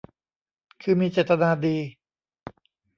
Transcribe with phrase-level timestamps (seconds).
[0.81, 1.77] คือมีเจตนาดี